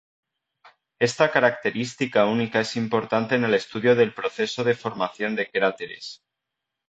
Esta 0.99 1.29
característica 1.29 2.25
única 2.25 2.59
es 2.61 2.75
importante 2.75 3.35
en 3.35 3.43
el 3.43 3.53
estudio 3.53 3.93
del 3.95 4.15
proceso 4.15 4.63
de 4.63 4.73
formación 4.73 5.35
de 5.35 5.47
cráteres. 5.51 6.23